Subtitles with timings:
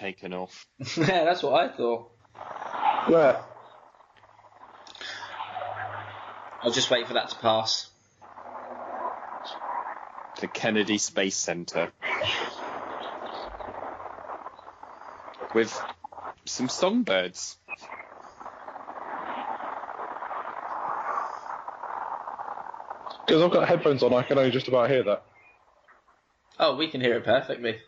[0.00, 0.66] A rocket's just taken off.
[0.96, 2.10] yeah, that's what I thought.
[3.08, 3.44] Where?
[6.62, 7.88] I'll just wait for that to pass.
[10.40, 11.92] The Kennedy Space Center.
[15.54, 15.80] With
[16.44, 17.56] some songbirds.
[23.26, 25.24] Because I've got headphones on, I can only just about hear that.
[26.58, 27.78] Oh, we can hear it perfectly.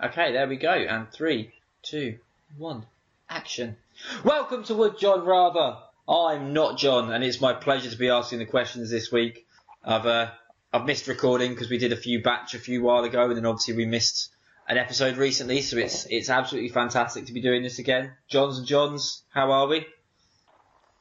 [0.00, 0.70] Okay, there we go.
[0.70, 1.50] And three,
[1.82, 2.18] two,
[2.56, 2.86] one,
[3.28, 3.76] action.
[4.22, 5.76] Welcome to Would John Rather.
[6.08, 9.44] I'm not John, and it's my pleasure to be asking the questions this week.
[9.84, 10.30] I've uh,
[10.72, 13.44] I've missed recording because we did a few batch a few while ago, and then
[13.44, 14.30] obviously we missed
[14.68, 15.62] an episode recently.
[15.62, 18.12] So it's it's absolutely fantastic to be doing this again.
[18.28, 19.84] Johns and Johns, how are we?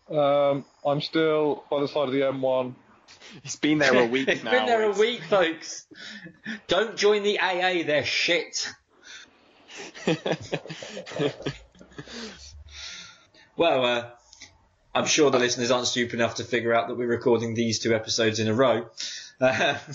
[0.09, 2.73] Um, I'm still by the side of the M1.
[3.43, 4.49] It's been there a week it's now.
[4.49, 5.85] It's been there a week, folks.
[6.67, 7.85] Don't join the AA.
[7.85, 8.67] They're shit.
[13.55, 14.09] Well, uh,
[14.93, 17.95] I'm sure the listeners aren't stupid enough to figure out that we're recording these two
[17.95, 18.89] episodes in a row.
[19.39, 19.77] Uh,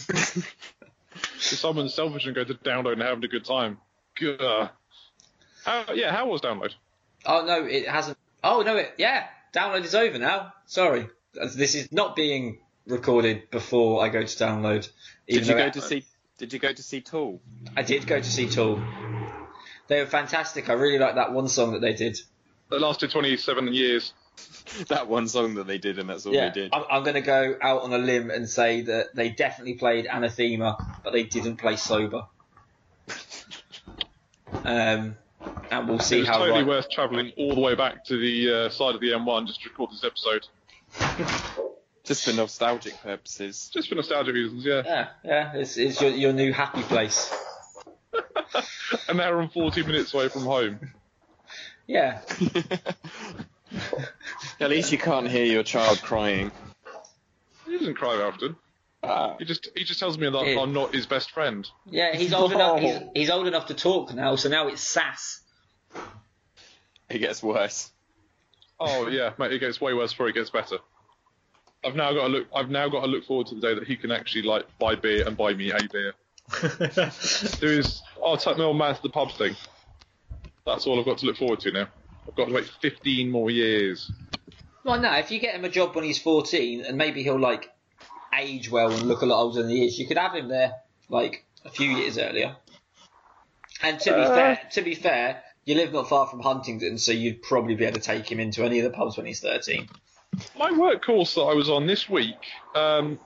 [1.14, 3.78] If someone's selfish and go to download and having a good time.
[4.20, 4.68] Gah.
[5.64, 6.74] How, yeah, how was download?
[7.26, 8.16] oh no, it hasn't.
[8.44, 10.52] Oh no, it yeah, download is over now.
[10.66, 11.08] Sorry,
[11.56, 14.88] this is not being recorded before I go to download.
[15.26, 16.04] Did you go it- to see?
[16.38, 17.40] Did you go to see Tool?
[17.76, 18.80] I did go to see Tool.
[19.92, 20.70] They were fantastic.
[20.70, 22.18] I really like that one song that they did.
[22.70, 24.14] That lasted 27 years.
[24.88, 26.72] That one song that they did, and that's all Yeah, they did.
[26.72, 30.06] I'm, I'm going to go out on a limb and say that they definitely played
[30.06, 32.22] Anathema, but they didn't play Sober.
[34.64, 35.16] Um,
[35.70, 36.68] and we'll see It was how totally right.
[36.68, 39.70] worth travelling all the way back to the uh, side of the M1 just to
[39.70, 40.46] record this episode.
[42.04, 43.70] Just for nostalgic purposes.
[43.72, 44.82] Just for nostalgic reasons, yeah.
[44.84, 47.32] Yeah, yeah, it's, it's your, your new happy place.
[49.08, 50.78] An hour and 40 minutes away from home.
[51.86, 52.20] Yeah,
[54.60, 56.50] At least you can't hear your child crying.
[57.66, 58.56] He doesn't cry very often.
[59.02, 59.34] Ah.
[59.38, 60.60] He just he just tells me that Yeah.
[60.60, 61.68] I'm not his best friend.
[61.90, 62.78] yeah, he's old enough.
[62.78, 65.40] He's, he's old enough to talk now, so now it's sass.
[67.10, 67.90] It gets worse.
[68.78, 70.78] Oh yeah, mate, it gets way worse before it gets better.
[71.84, 72.46] I've now got to look.
[72.54, 74.94] I've now got to look forward to the day that he can actually like buy
[74.94, 76.14] beer and buy me a beer.
[76.60, 79.56] Do his oh take my old man to the pub thing.
[80.66, 81.88] That's all I've got to look forward to now.
[82.28, 84.10] I've got to wait 15 more years.
[84.84, 87.70] Well, no, if you get him a job when he's 14, and maybe he'll like
[88.36, 90.72] age well and look a lot older than he is, you could have him there
[91.08, 92.56] like a few years earlier.
[93.82, 94.34] And to be Uh.
[94.34, 97.98] fair, to be fair, you live not far from Huntingdon, so you'd probably be able
[97.98, 99.88] to take him into any of the pubs when he's 13.
[100.58, 102.36] My work course that I was on this week,
[102.74, 103.18] um,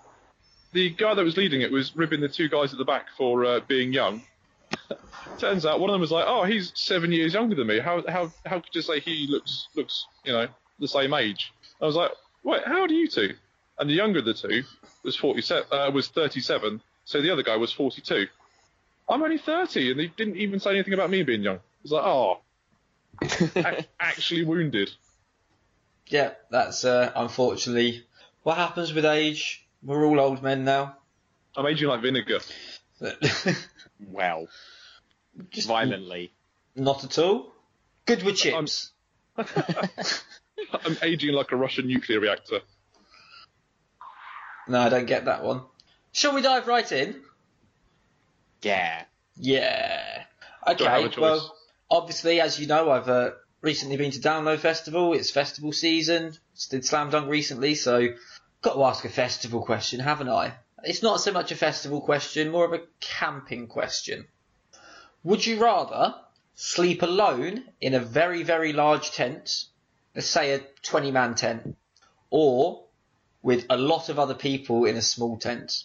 [0.77, 3.45] the guy that was leading it was ribbing the two guys at the back for
[3.47, 4.23] uh, being young.
[5.39, 7.79] Turns out one of them was like, "Oh, he's seven years younger than me.
[7.79, 10.49] How how how could you say he looks looks you know
[10.79, 12.11] the same age?" I was like,
[12.43, 13.35] "Wait, how old are you two?
[13.79, 14.65] And the younger of the two
[15.03, 16.83] was forty seven uh, was thirty seven.
[17.07, 18.27] So the other guy was forty two.
[19.09, 21.61] I'm only thirty, and they didn't even say anything about me being young.
[21.83, 22.41] It's like, oh,
[23.23, 24.91] ac- actually wounded.
[26.09, 28.05] Yeah, that's uh, unfortunately
[28.43, 29.66] what happens with age.
[29.83, 30.97] We're all old men now.
[31.57, 32.41] I'm aging like vinegar.
[34.11, 34.47] Well,
[35.51, 36.31] Just violently.
[36.75, 37.53] not at all.
[38.05, 38.93] Good with chips.
[39.39, 42.61] I'm aging like a Russian nuclear reactor.
[44.69, 45.63] No, I don't get that one.
[46.13, 47.17] Shall we dive right in?
[48.63, 49.05] Yeah.
[49.37, 50.25] Yeah.
[50.67, 51.09] Okay.
[51.19, 51.57] Well,
[51.91, 55.15] obviously, as you know, I've uh, recently been to Download Festival.
[55.15, 56.35] It's festival season.
[56.71, 58.09] Did Slam Dunk recently, so
[58.63, 60.55] got to ask a festival question, haven't I?
[60.85, 64.27] It's not so much a festival question, more of a camping question.
[65.25, 66.15] Would you rather
[66.55, 69.65] sleep alone in a very, very large tent,
[70.15, 71.77] let's say a 20 man tent,
[72.31, 72.85] or
[73.43, 75.85] with a lot of other people in a small tent?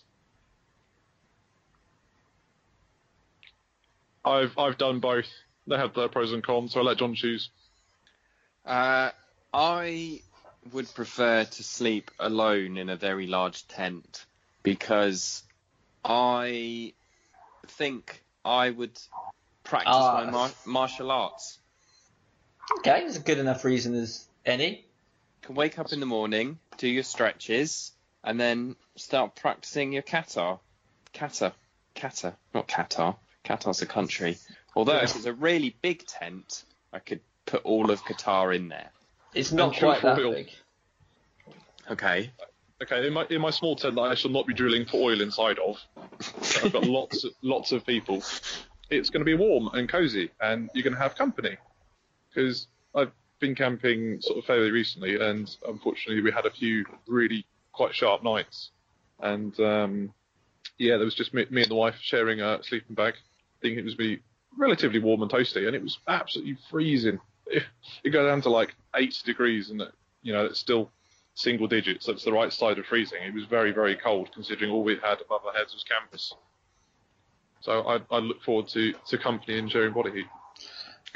[4.23, 5.27] I've I've done both.
[5.67, 7.49] They have their pros and cons, so I let John choose.
[8.65, 9.09] Uh,
[9.53, 10.21] I
[10.71, 14.25] would prefer to sleep alone in a very large tent
[14.63, 15.43] because
[16.05, 16.93] I
[17.67, 18.99] think I would
[19.63, 20.23] practice Ah.
[20.25, 21.59] my mar- martial arts.
[22.79, 24.85] Okay, that's a good enough reason as any.
[25.41, 27.91] Can wake up in the morning, do your stretches,
[28.23, 30.59] and then start practicing your kata.
[31.13, 31.53] Kata.
[31.95, 32.35] Kata.
[32.53, 33.15] Not Qatar.
[33.43, 34.37] Qatar's a country.
[34.75, 36.63] Although if it's a really big tent,
[36.93, 38.91] I could put all of Qatar in there.
[39.33, 40.33] It's not quite that truthful.
[40.33, 40.49] big.
[41.89, 42.31] Okay.
[42.81, 45.21] Okay, in my in my small tent that I shall not be drilling for oil
[45.21, 45.77] inside of.
[46.63, 48.23] I've got lots lots of people.
[48.89, 51.57] it's going to be warm and cozy, and you're going to have company.
[52.29, 57.45] Because I've been camping sort of fairly recently, and unfortunately we had a few really
[57.71, 58.71] quite sharp nights,
[59.19, 60.13] and um,
[60.79, 63.13] yeah, there was just me, me and the wife sharing a sleeping bag.
[63.61, 64.21] Thinking it was be
[64.57, 67.19] relatively warm and toasty, and it was absolutely freezing.
[67.57, 67.63] It,
[68.03, 69.83] it got down to like eight degrees, and
[70.21, 70.91] you know it's still
[71.35, 72.05] single digits.
[72.05, 73.21] That's the right side of freezing.
[73.23, 76.33] It was very very cold considering all we had above our heads was canvas.
[77.61, 80.25] So I, I look forward to, to company and sharing body heat.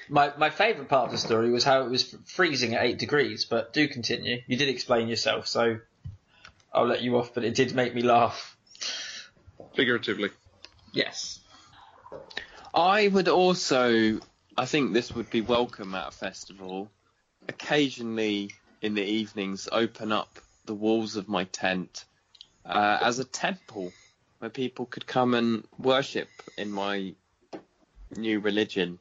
[0.09, 3.45] My my favourite part of the story was how it was freezing at eight degrees.
[3.45, 4.41] But do continue.
[4.45, 5.79] You did explain yourself, so
[6.71, 7.33] I'll let you off.
[7.33, 8.55] But it did make me laugh.
[9.75, 10.29] Figuratively.
[10.93, 11.39] Yes.
[12.73, 14.19] I would also,
[14.57, 16.89] I think this would be welcome at a festival.
[17.47, 22.05] Occasionally in the evenings, open up the walls of my tent
[22.65, 23.91] uh, as a temple
[24.39, 27.13] where people could come and worship in my
[28.15, 28.99] new religion.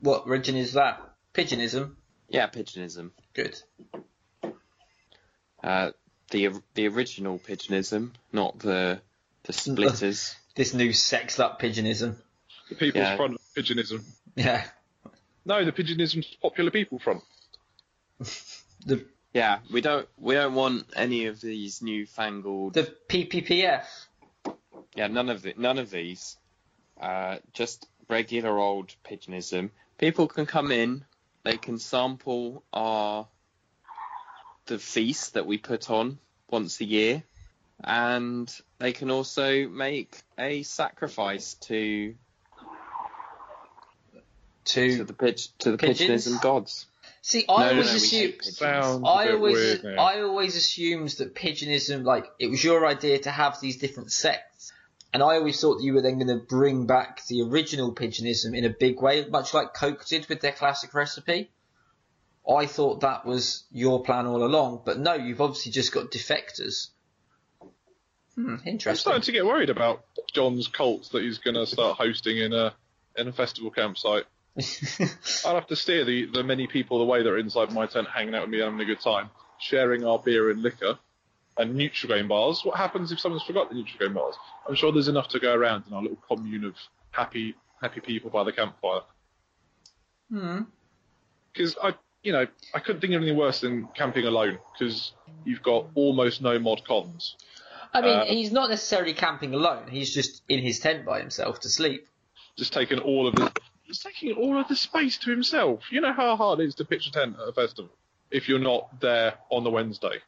[0.00, 1.00] What religion is that?
[1.32, 1.96] Pigeonism.
[2.28, 3.12] Yeah, pigeonism.
[3.34, 3.60] Good.
[5.62, 5.90] Uh,
[6.30, 9.00] the the original pigeonism, not the
[9.44, 10.34] the splitters.
[10.54, 12.16] This new sexed up pigeonism.
[12.68, 13.16] The People's Yeah.
[13.16, 14.04] Front of Pigeonism.
[14.36, 14.64] Yeah.
[15.44, 17.22] No, the Pigeonism's Popular People Front.
[18.84, 22.74] The yeah, we don't we don't want any of these newfangled.
[22.74, 23.84] the PPPF.
[24.94, 25.58] Yeah, none of it.
[25.58, 26.36] None of these.
[26.98, 29.72] Uh, just regular old pigeonism.
[29.98, 31.04] People can come in.
[31.44, 33.28] They can sample our
[34.66, 36.18] the feast that we put on
[36.50, 37.22] once a year,
[37.84, 42.14] and they can also make a sacrifice to
[44.66, 45.98] to To the pig to the Pigeons?
[45.98, 46.86] pigeonism gods.
[47.22, 48.22] see, I no, always no, we assumed.
[48.22, 48.56] hate pigeons.
[48.58, 50.02] Sounds a I bit always, weird now.
[50.02, 54.72] I always assumed that pigeonism, like, it was your idea to have these different sects,
[55.12, 58.54] and I always thought that you were then going to bring back the original pigeonism
[58.54, 61.50] in a big way, much like Coke did with their classic recipe.
[62.48, 66.90] I thought that was your plan all along, but no, you've obviously just got defectors.
[68.36, 68.90] Hmm, interesting.
[68.90, 72.52] I'm starting to get worried about John's cult that he's going to start hosting in
[72.52, 72.74] a
[73.16, 74.24] in a festival campsite.
[75.44, 78.34] I'll have to steer the, the many people away that are inside my tent hanging
[78.34, 80.98] out with me having a good time, sharing our beer and liquor
[81.58, 82.62] and Nutrigrain bars.
[82.64, 84.34] What happens if someone's forgot the Nutrigrain bars?
[84.68, 86.74] I'm sure there's enough to go around in our little commune of
[87.10, 89.00] happy happy people by the campfire.
[90.30, 90.62] hmm.
[91.52, 95.12] Because I, you know, I couldn't think of anything worse than camping alone because
[95.44, 97.36] you've got almost no mod cons.
[97.94, 99.88] I mean, Uh, he's not necessarily camping alone.
[99.88, 102.06] He's just in his tent by himself to sleep.
[102.58, 103.50] Just taking all of the,
[103.94, 105.84] taking all of the space to himself.
[105.90, 107.90] You know how hard it is to pitch a tent at a festival
[108.30, 110.20] if you're not there on the Wednesday.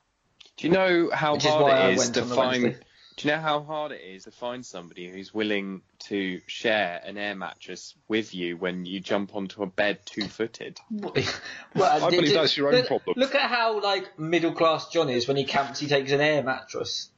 [0.56, 2.62] Do you know how Which is hard why I it is to find?
[2.62, 2.84] Wednesday.
[3.16, 7.18] Do you know how hard it is to find somebody who's willing to share an
[7.18, 10.78] air mattress with you when you jump onto a bed two-footed?
[10.88, 11.12] well,
[11.74, 13.14] I believe that's your own look, problem.
[13.18, 15.80] Look at how like middle class John is when he camps.
[15.80, 17.10] He takes an air mattress.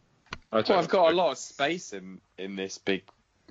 [0.50, 3.02] I Well, tell I've got a lot of space in in this big.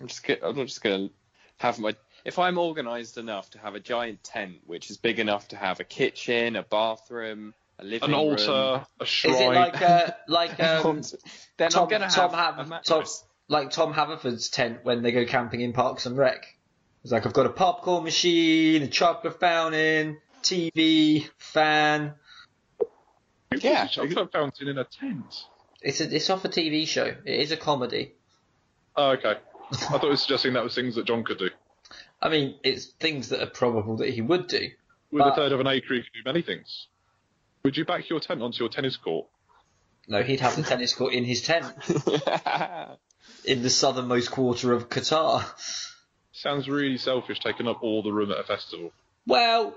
[0.01, 1.09] I'm just gonna, I'm not just gonna
[1.57, 1.95] have my.
[2.25, 5.79] If I'm organised enough to have a giant tent, which is big enough to have
[5.79, 9.34] a kitchen, a bathroom, a living room, an room, altar, a shrine.
[9.36, 11.01] Is it like uh, like um,
[11.58, 13.24] then Tom, I'm gonna Tom have Hav- a mattress.
[13.48, 16.46] like Tom Haverford's tent when they go camping in Parks and Rec?
[17.03, 22.13] It's like I've got a popcorn machine, a chocolate fountain, TV, fan.
[23.51, 23.84] Who Yeah.
[23.86, 25.46] puts a chocolate fountain in a tent.
[25.82, 27.05] It's a it's off a TV show.
[27.05, 28.15] It is a comedy.
[28.98, 29.36] Oh, okay.
[29.72, 31.50] I thought it was suggesting that was things that John could do.
[32.22, 34.70] I mean, it's things that are probable that he would do.
[35.12, 36.88] With But- a third of an acre, he could do many things.
[37.64, 39.28] Would you back your tent onto your tennis court?
[40.08, 41.66] No, he'd have the tennis court in his tent
[43.46, 45.46] in the southernmost quarter of Qatar.
[46.32, 48.92] Sounds really selfish, taking up all the room at a festival.
[49.28, 49.76] Well,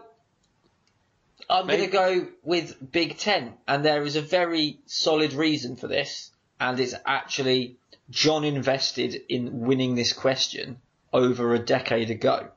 [1.50, 5.86] I'm going to go with Big Ten, and there is a very solid reason for
[5.88, 6.30] this,
[6.60, 7.76] and it's actually
[8.08, 10.80] John invested in winning this question
[11.12, 12.48] over a decade ago.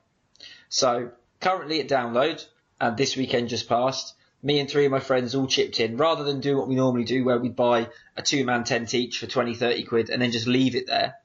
[0.70, 2.46] So, currently at download,
[2.80, 6.24] and this weekend just passed, me and three of my friends all chipped in, rather
[6.24, 9.56] than do what we normally do, where we'd buy a two-man tent each for 20,
[9.56, 11.16] 30 quid, and then just leave it there.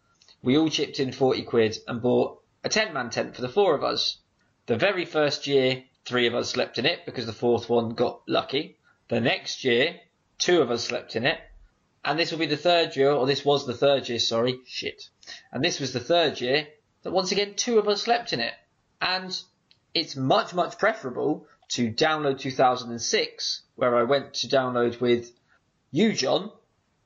[0.42, 3.84] We all chipped in 40 quid and bought a 10-man tent for the four of
[3.84, 4.16] us.
[4.66, 8.22] The very first year, three of us slept in it because the fourth one got
[8.26, 8.78] lucky.
[9.08, 10.00] The next year,
[10.38, 11.38] two of us slept in it.
[12.04, 15.10] And this will be the third year, or this was the third year, sorry, shit.
[15.52, 16.68] And this was the third year
[17.02, 18.54] that once again two of us slept in it.
[19.00, 19.38] And
[19.94, 25.30] it's much, much preferable to download 2006, where I went to download with
[25.90, 26.50] you, John,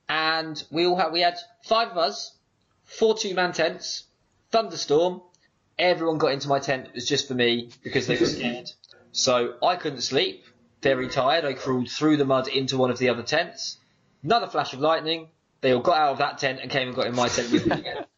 [0.09, 2.35] and we all had, we had five of us,
[2.83, 4.05] four two-man tents,
[4.51, 5.21] thunderstorm,
[5.77, 6.87] everyone got into my tent.
[6.87, 8.71] It was just for me because they were scared.
[9.11, 10.43] So I couldn't sleep.
[10.81, 11.45] Very tired.
[11.45, 13.77] I crawled through the mud into one of the other tents.
[14.23, 15.29] Another flash of lightning.
[15.61, 17.65] They all got out of that tent and came and got in my tent with
[17.65, 18.05] me again.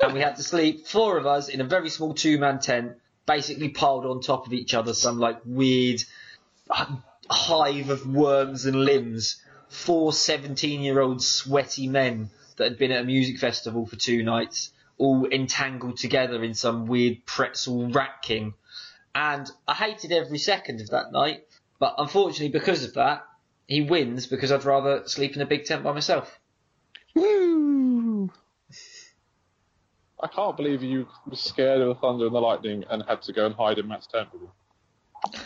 [0.00, 2.96] And we had to sleep, four of us, in a very small two-man tent,
[3.26, 6.02] basically piled on top of each other, some like weird
[6.68, 6.96] uh,
[7.30, 9.40] hive of worms and limbs.
[9.68, 15.26] Four 17-year-old sweaty men that had been at a music festival for two nights, all
[15.26, 18.54] entangled together in some weird pretzel rat king.
[19.14, 21.46] And I hated every second of that night,
[21.78, 23.24] but unfortunately because of that,
[23.66, 26.38] he wins because I'd rather sleep in a big tent by myself.
[27.14, 27.83] Woo!
[30.24, 33.34] I can't believe you were scared of the thunder and the lightning and had to
[33.34, 34.48] go and hide in Matt's tent with him.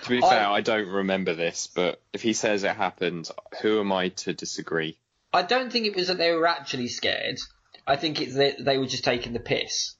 [0.04, 3.28] To be I- fair, I don't remember this, but if he says it happened,
[3.61, 4.97] who am I to disagree?
[5.32, 7.38] I don't think it was that they were actually scared.
[7.88, 9.97] I think it's that they were just taking the piss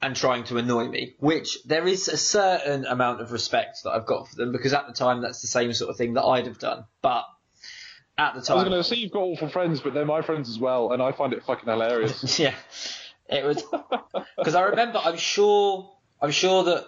[0.00, 1.16] and trying to annoy me.
[1.18, 4.86] Which there is a certain amount of respect that I've got for them because at
[4.86, 6.86] the time that's the same sort of thing that I'd have done.
[7.02, 7.24] But
[8.20, 8.58] at the time.
[8.58, 10.92] I was going to say you've got awful friends, but they're my friends as well,
[10.92, 12.38] and I find it fucking hilarious.
[12.38, 12.54] yeah,
[13.28, 13.64] it was
[14.36, 15.00] because I remember.
[15.02, 15.90] I'm sure.
[16.20, 16.84] I'm sure that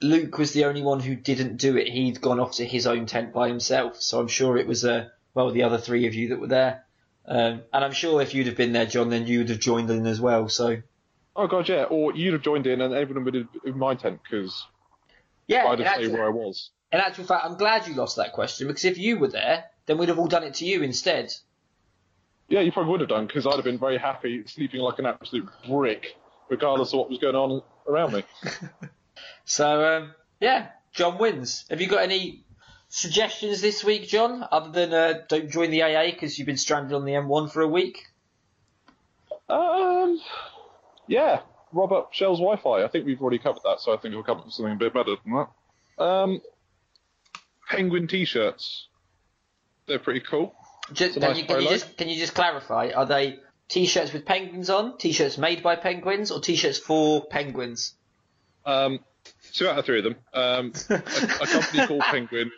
[0.00, 1.86] Luke was the only one who didn't do it.
[1.86, 5.08] He'd gone off to his own tent by himself, so I'm sure it was uh,
[5.34, 6.84] well the other three of you that were there.
[7.24, 10.04] Um, and I'm sure if you'd have been there, John, then you'd have joined in
[10.06, 10.48] as well.
[10.48, 10.82] So
[11.36, 11.84] oh god, yeah.
[11.84, 14.66] Or you'd have joined in, and everyone would have in my tent because
[15.46, 16.70] yeah, I'd have stayed where I was.
[16.90, 19.98] in actual fact, I'm glad you lost that question because if you were there, then
[19.98, 21.32] we'd have all done it to you instead.
[22.48, 25.06] Yeah, you probably would have done because I'd have been very happy sleeping like an
[25.06, 26.16] absolute brick,
[26.48, 28.24] regardless of what was going on around me.
[29.44, 31.64] So um, yeah, John wins.
[31.70, 32.44] Have you got any
[32.88, 34.44] suggestions this week, John?
[34.50, 37.62] Other than uh, don't join the AA because you've been stranded on the M1 for
[37.62, 38.06] a week.
[39.48, 40.20] Um,
[41.06, 41.40] yeah,
[41.72, 42.84] rob up Shell's Wi-Fi.
[42.84, 44.76] I think we've already covered that, so I think we'll come up with something a
[44.76, 45.34] bit better than
[45.98, 46.02] that.
[46.02, 46.40] Um,
[47.68, 48.88] penguin T-shirts.
[49.92, 50.54] They're pretty cool.
[50.94, 52.92] Just, can, nice you, can you just can you just clarify?
[52.94, 57.92] Are they t-shirts with penguins on, t-shirts made by penguins, or t-shirts for penguins?
[58.64, 59.00] Um,
[59.52, 60.16] two out of three of them.
[60.32, 60.94] Um, a,
[61.42, 62.50] a company called Penguin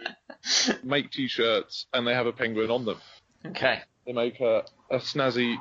[0.85, 2.99] make T-shirts, and they have a penguin on them.
[3.45, 3.81] Okay.
[4.07, 4.63] They make a,
[4.93, 5.57] a snazzy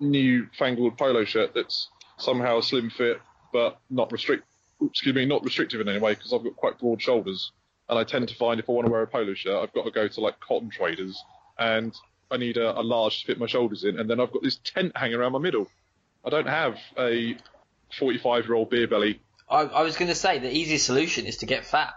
[0.00, 1.88] new fangled polo shirt that's
[2.18, 3.20] somehow a slim fit,
[3.52, 4.42] but not restrict.
[4.84, 7.52] Excuse me, not restrictive in any way because I've got quite broad shoulders,
[7.88, 9.84] and I tend to find if I want to wear a polo shirt, I've got
[9.84, 11.22] to go to like cotton traders,
[11.58, 11.94] and
[12.30, 14.58] I need a, a large to fit my shoulders in, and then I've got this
[14.64, 15.68] tent hanging around my middle.
[16.24, 17.36] I don't have a
[17.98, 19.20] 45 year old beer belly.
[19.48, 21.94] I, I was going to say the easiest solution is to get fat.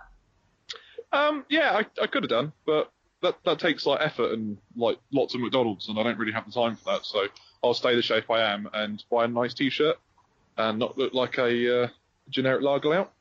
[1.12, 4.98] Um, yeah, I, I could have done, but that that takes like effort and like
[5.12, 7.06] lots of McDonald's, and I don't really have the time for that.
[7.06, 7.28] So
[7.64, 9.98] I'll stay the shape I am and buy a nice T-shirt
[10.58, 11.88] and not look like a uh,
[12.30, 13.14] generic lager out,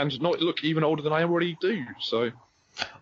[0.00, 1.84] and not look even older than I already do.
[2.00, 2.30] So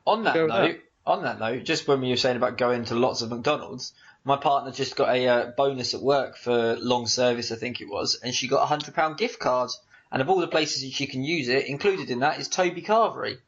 [0.06, 3.22] On that note, on that note, just when we were saying about going to lots
[3.22, 3.92] of McDonald's,
[4.24, 7.88] my partner just got a uh, bonus at work for long service, I think it
[7.88, 9.70] was, and she got a hundred pound gift card.
[10.10, 12.82] And of all the places that she can use it, included in that is Toby
[12.82, 13.38] Carvery.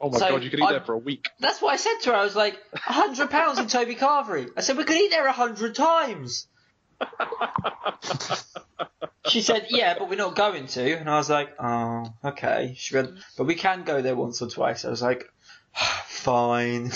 [0.00, 1.28] oh my So, god, you could eat I- there for a week.
[1.38, 2.16] That's what I said to her.
[2.16, 4.50] I was like, a hundred pounds in Toby Carvery.
[4.56, 6.46] I said we could eat there a hundred times.
[9.28, 12.94] She said, "Yeah, but we're not going to." And I was like, "Oh, okay." She
[12.96, 15.30] went, "But we can go there once or twice." I was like,
[16.06, 16.92] "Fine."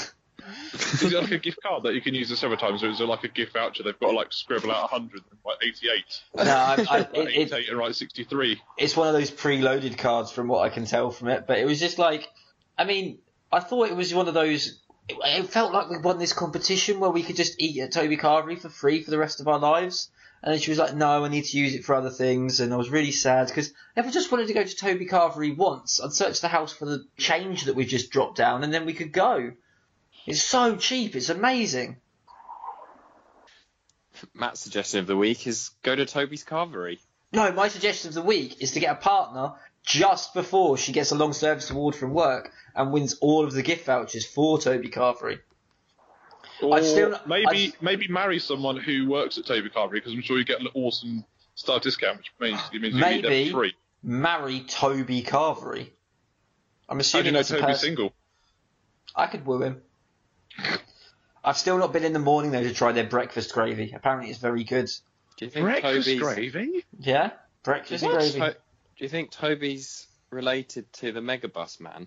[0.75, 3.01] Is it like a gift card that you can use a several times, or is
[3.01, 3.83] it like a gift voucher?
[3.83, 7.69] They've got to like scribble out 100 and like 88, No, I, I, it, it,
[7.69, 8.61] and write 63.
[8.79, 11.47] it's one of those preloaded cards, from what I can tell from it.
[11.47, 12.29] But it was just like,
[12.77, 13.19] I mean,
[13.53, 14.82] I thought it was one of those.
[15.09, 18.17] It, it felt like we won this competition where we could just eat at Toby
[18.17, 20.11] Carvery for free for the rest of our lives.
[20.43, 22.73] And then she was like, "No, I need to use it for other things." And
[22.73, 26.01] I was really sad because if I just wanted to go to Toby Carvery once,
[26.01, 28.93] I'd search the house for the change that we just dropped down, and then we
[28.93, 29.53] could go.
[30.27, 31.15] It's so cheap.
[31.15, 31.97] It's amazing.
[34.35, 36.99] Matt's suggestion of the week is go to Toby's Carvery.
[37.33, 41.11] No, my suggestion of the week is to get a partner just before she gets
[41.11, 44.89] a long service award from work and wins all of the gift vouchers for Toby
[44.89, 45.41] Carvery.
[46.63, 50.23] Or I'd still- maybe I'd- maybe marry someone who works at Toby Carvery because I'm
[50.23, 51.25] sure you get an awesome
[51.55, 53.51] staff discount, which means it means you can eat there Maybe.
[53.51, 53.75] free.
[54.03, 55.91] Marry Toby Carvery.
[56.89, 58.13] I'm How do assuming you know Toby's single?
[59.15, 59.83] I could woo him.
[61.45, 63.93] I've still not been in the morning though to try their breakfast gravy.
[63.95, 64.89] Apparently it's very good.
[65.37, 66.85] Do you think Toby's gravy?
[66.99, 67.31] Yeah,
[67.65, 68.55] breakfast think, gravy.
[69.03, 72.07] To- do you think Toby's related to the Megabus man?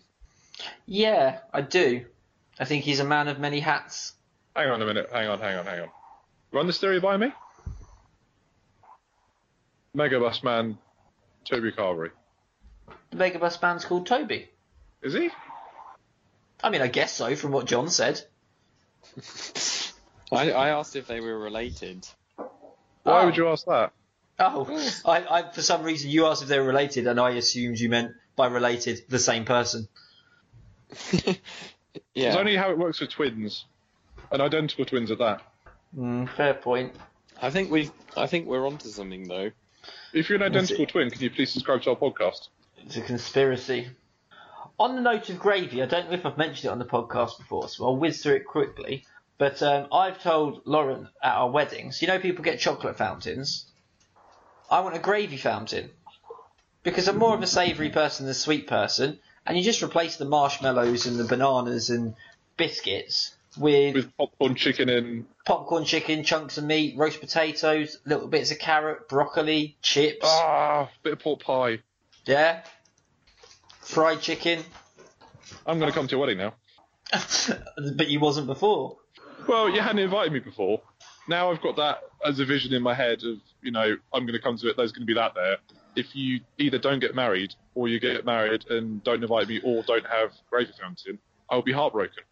[0.85, 2.05] Yeah, I do.
[2.57, 4.13] I think he's a man of many hats.
[4.55, 5.09] Hang on a minute.
[5.11, 5.89] Hang on, hang on, hang on.
[6.53, 7.33] Run this theory by me.
[9.95, 10.77] Megabus Man
[11.43, 12.11] Toby Carvery.
[13.11, 14.47] The Megabus man's called Toby.
[15.01, 15.29] Is he?
[16.63, 18.21] I mean, I guess so from what John said.
[20.31, 22.07] I, I asked if they were related.
[22.37, 23.25] Why Oh.
[23.25, 23.91] would you ask that?
[24.37, 24.67] Oh,
[25.05, 27.89] I, I, for some reason you asked if they were related, and I assumed you
[27.89, 29.87] meant by related the same person.
[31.13, 31.33] yeah,
[32.13, 33.65] It's only how it works with twins,
[34.31, 35.41] and identical twins at that.
[35.97, 36.93] Mm, fair point.
[37.41, 39.51] I think we I think we're onto something though.
[40.13, 42.49] If you're an identical twin, can you please subscribe to our podcast?
[42.77, 43.87] It's a conspiracy.
[44.77, 47.37] On the note of gravy, I don't know if I've mentioned it on the podcast
[47.37, 49.05] before, so I'll whiz through it quickly.
[49.37, 53.65] But um, I've told Lauren at our weddings, you know, people get chocolate fountains.
[54.75, 55.89] I want a gravy fountain
[56.83, 60.17] because I'm more of a savoury person than a sweet person, and you just replace
[60.17, 62.13] the marshmallows and the bananas and
[62.57, 68.51] biscuits with, With popcorn chicken and popcorn chicken, chunks of meat, roast potatoes, little bits
[68.51, 70.25] of carrot, broccoli, chips.
[70.25, 71.79] ah, bit of pork pie.
[72.25, 72.61] Yeah.
[73.79, 74.61] Fried chicken.
[75.65, 76.53] I'm going to come to your wedding now.
[77.95, 78.97] but you wasn't before.
[79.47, 80.81] Well, you hadn't invited me before.
[81.29, 84.33] Now I've got that as a vision in my head of, you know, I'm going
[84.33, 85.57] to come to it, there's going to be that there.
[85.95, 89.83] If you either don't get married, or you get married and don't invite me, or
[89.83, 91.19] don't have gravy fountain,
[91.49, 92.23] I'll be heartbroken.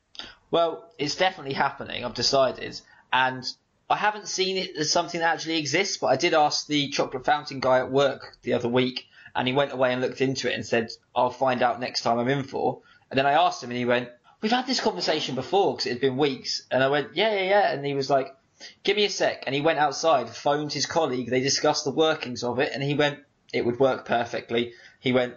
[0.51, 2.05] Well, it's definitely happening.
[2.05, 2.79] I've decided,
[3.11, 3.43] and
[3.89, 5.97] I haven't seen it as something that actually exists.
[5.97, 9.53] But I did ask the chocolate fountain guy at work the other week, and he
[9.53, 12.43] went away and looked into it and said, "I'll find out next time I'm in
[12.43, 14.09] for." And then I asked him, and he went,
[14.41, 17.49] "We've had this conversation before because it had been weeks." And I went, "Yeah, yeah,
[17.49, 18.35] yeah," and he was like.
[18.83, 19.43] Give me a sec.
[19.45, 21.29] And he went outside, phoned his colleague.
[21.29, 23.19] They discussed the workings of it, and he went,
[23.51, 24.73] it would work perfectly.
[24.99, 25.35] He went,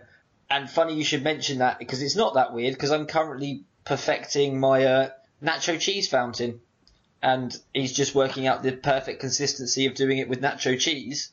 [0.51, 4.59] and funny you should mention that because it's not that weird because I'm currently perfecting
[4.61, 5.11] my uh,
[5.43, 6.61] nacho cheese fountain,
[7.23, 11.31] and he's just working out the perfect consistency of doing it with nacho cheese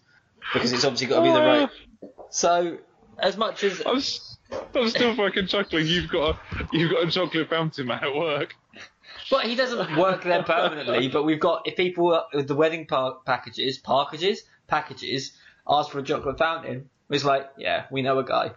[0.53, 1.69] because it's obviously got to be the right.
[2.29, 2.77] So
[3.19, 4.01] as much as I'm,
[4.75, 5.87] I was still fucking chuckling.
[5.87, 8.55] You've got a, you've got a chocolate fountain man at work.
[9.29, 11.07] But he doesn't work there permanently.
[11.09, 15.31] But we've got if people with the wedding par- packages, packages, packages
[15.67, 18.51] ask for a chocolate fountain, it's like, yeah, we know a guy.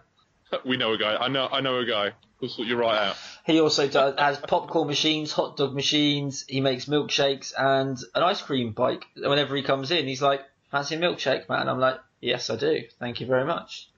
[0.65, 1.15] We know a guy.
[1.15, 1.47] I know.
[1.51, 2.11] I know a guy.
[2.39, 3.17] We'll sort you right out.
[3.45, 6.45] He also does has popcorn machines, hot dog machines.
[6.47, 9.05] He makes milkshakes and an ice cream bike.
[9.15, 12.83] Whenever he comes in, he's like, "Fancy a milkshake, man?" I'm like, "Yes, I do.
[12.99, 13.89] Thank you very much.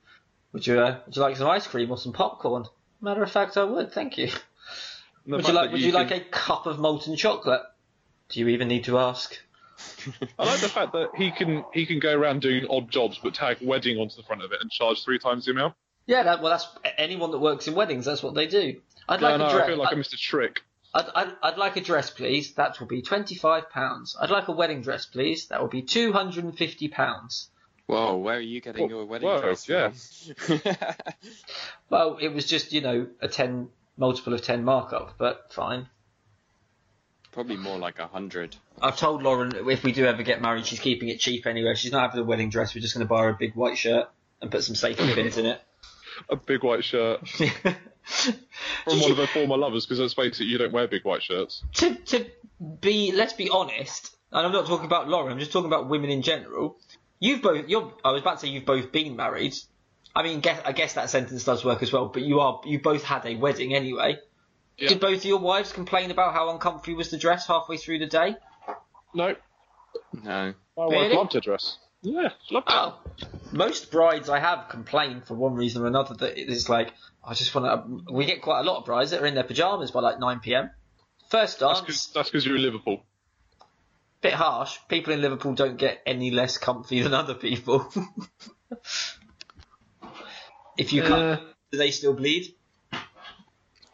[0.53, 2.65] Would you uh, Would you like some ice cream or some popcorn?"
[3.01, 3.91] Matter of fact, I would.
[3.91, 4.29] Thank you.
[5.25, 7.61] And the Would you like Would you like can- a cup of molten chocolate?
[8.29, 9.37] Do you even need to ask?
[10.37, 13.33] I like the fact that he can he can go around doing odd jobs, but
[13.33, 15.73] tag wedding onto the front of it and charge three times the amount.
[16.05, 18.05] Yeah, that, well, that's anyone that works in weddings.
[18.05, 18.81] That's what they do.
[19.07, 19.63] I'd No, like no, a dress.
[19.63, 20.17] I feel like I'm Mr.
[20.17, 20.61] Trick.
[20.93, 22.53] I'd, I'd, I'd like a dress, please.
[22.55, 24.17] That will be twenty-five pounds.
[24.19, 25.47] I'd like a wedding dress, please.
[25.47, 27.49] That will be two hundred and fifty pounds.
[27.85, 29.89] Whoa, where are you getting Whoa, your wedding whoa, dress yeah.
[30.35, 30.61] from?
[31.89, 35.87] Well, it was just you know a ten multiple of ten markup, but fine.
[37.31, 38.55] Probably more like a hundred.
[38.81, 41.75] I've told Lauren if we do ever get married, she's keeping it cheap anyway.
[41.75, 42.73] She's not having a wedding dress.
[42.73, 44.09] We're just going to buy her a big white shirt
[44.41, 45.61] and put some safety pins in it.
[46.29, 50.57] A big white shirt from one of her former lovers, because let's face it, you
[50.57, 51.63] don't wear big white shirts.
[51.75, 52.25] to to
[52.81, 55.31] be let's be honest, and I'm not talking about Lauren.
[55.31, 56.77] I'm just talking about women in general.
[57.19, 57.67] You've both.
[57.67, 57.93] You're.
[58.03, 59.53] I was about to say you've both been married.
[60.15, 62.07] I mean, guess, I guess that sentence does work as well.
[62.07, 62.61] But you are.
[62.65, 64.17] You both had a wedding anyway.
[64.77, 64.89] Yeah.
[64.89, 68.05] Did both of your wives complain about how uncomfy was the dress halfway through the
[68.07, 68.35] day?
[69.13, 69.35] No,
[70.23, 70.53] No.
[70.77, 71.07] my Really?
[71.09, 71.77] wife loved her dress.
[72.01, 72.73] Yeah, she loved it.
[72.75, 72.97] Oh,
[73.51, 76.93] most brides I have complained for one reason or another that it's like
[77.23, 77.65] I just want
[78.07, 78.13] to.
[78.13, 80.39] We get quite a lot of brides that are in their pajamas by like 9
[80.39, 80.69] p.m.
[81.29, 82.07] First dance.
[82.13, 83.03] That's because you're in Liverpool.
[84.21, 84.77] bit harsh.
[84.87, 87.91] People in Liverpool don't get any less comfy than other people.
[90.79, 92.53] if you can't, do they still bleed?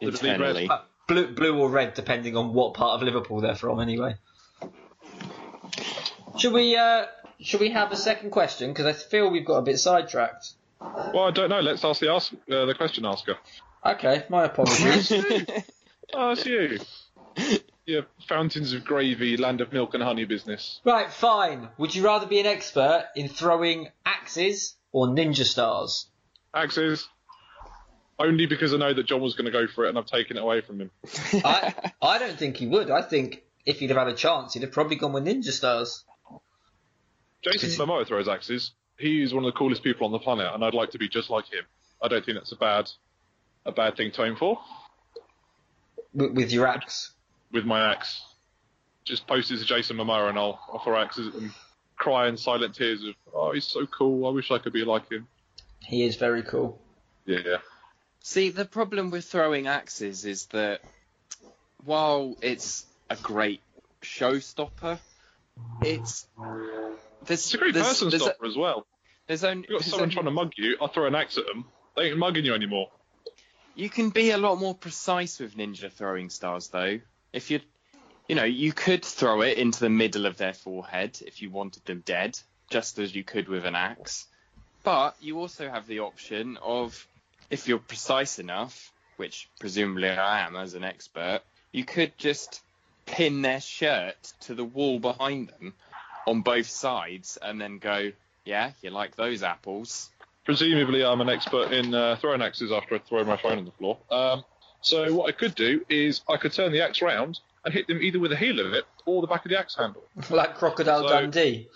[0.00, 0.22] Did it?
[0.22, 0.68] Internally.
[0.68, 3.80] Uh, blue, blue or red, depending on what part of Liverpool they're from.
[3.80, 4.16] Anyway.
[6.38, 6.76] Should we?
[6.76, 7.06] Uh,
[7.40, 8.70] should we have a second question?
[8.70, 10.52] Because I feel we've got a bit sidetracked.
[10.80, 11.60] Well, I don't know.
[11.60, 13.36] Let's ask the ask uh, the question asker.
[13.84, 15.12] Okay, my apologies.
[16.14, 16.78] Oh, it's you.
[17.84, 20.80] Yeah, fountains of gravy, land of milk and honey business.
[20.84, 21.68] right, fine.
[21.78, 26.06] Would you rather be an expert in throwing axes or ninja stars?
[26.54, 27.08] Axes.
[28.18, 30.38] Only because I know that John was going to go for it and I've taken
[30.38, 30.90] it away from him.
[31.44, 32.90] I I don't think he would.
[32.90, 36.04] I think if he'd have had a chance, he'd have probably gone with ninja stars.
[37.42, 38.72] Jason Momoa throws axes.
[38.98, 41.28] He's one of the coolest people on the planet, and I'd like to be just
[41.28, 41.64] like him.
[42.02, 42.90] I don't think that's a bad,
[43.66, 44.58] a bad thing to aim for
[46.14, 47.12] with, with your axe.
[47.52, 48.22] with my axe.
[49.04, 51.52] Just post it to Jason Momoa, and I'll, I'll axes and
[51.96, 54.26] cry in silent tears of, "Oh, he's so cool.
[54.26, 55.28] I wish I could be like him."
[55.86, 56.80] He is very cool.
[57.26, 57.58] Yeah.
[58.20, 60.80] See, the problem with throwing axes is that
[61.84, 63.60] while it's a great
[64.02, 64.98] showstopper,
[65.82, 66.26] it's
[67.24, 68.86] there's It's a great there's, person there's, stopper as well.
[69.26, 71.46] there's only, You've got someone only- trying to mug you, I throw an axe at
[71.46, 71.64] them.
[71.96, 72.90] They ain't mugging you anymore.
[73.74, 76.98] You can be a lot more precise with ninja throwing stars, though.
[77.32, 77.60] If you,
[78.28, 81.84] you know, you could throw it into the middle of their forehead if you wanted
[81.84, 82.38] them dead,
[82.70, 84.26] just as you could with an axe.
[84.86, 87.08] But you also have the option of,
[87.50, 91.40] if you're precise enough, which presumably I am as an expert,
[91.72, 92.60] you could just
[93.04, 95.74] pin their shirt to the wall behind them
[96.28, 98.12] on both sides and then go,
[98.44, 100.08] yeah, you like those apples.
[100.44, 103.72] Presumably, I'm an expert in uh, throwing axes after I throw my phone on the
[103.72, 103.98] floor.
[104.08, 104.44] Um,
[104.82, 108.00] so what I could do is I could turn the axe round and hit them
[108.00, 110.04] either with the heel of it or the back of the axe handle.
[110.30, 111.66] Like Crocodile So- Dundee.